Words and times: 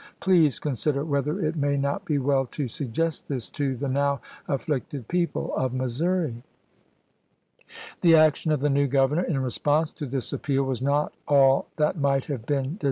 Please 0.19 0.57
consider 0.57 1.05
whether 1.05 1.39
it 1.39 1.55
may 1.55 1.77
not 1.77 2.05
be 2.05 2.17
well 2.17 2.47
to 2.47 2.67
suggest 2.67 3.27
this 3.27 3.49
to 3.49 3.75
the 3.75 3.87
now 3.87 4.19
afflicted 4.47 5.07
people 5.07 5.55
of 5.55 5.75
Missouri. 5.75 6.41
The 8.01 8.15
action 8.15 8.51
of 8.51 8.61
the 8.61 8.69
new 8.71 8.87
Governor 8.87 9.21
in 9.21 9.37
response 9.37 9.91
to 9.91 10.07
this 10.07 10.33
appeal 10.33 10.63
was 10.63 10.81
not 10.81 11.13
all 11.27 11.67
that 11.75 11.99
might 11.99 12.25
have 12.25 12.47
been 12.47 12.47
de 12.47 12.47
Mc 12.47 12.47
Pherson," 12.47 12.47
History 12.47 12.47
of 12.47 12.47
the 12.47 12.69
Rebelliou,' 12.69 12.77
p. 12.77 12.79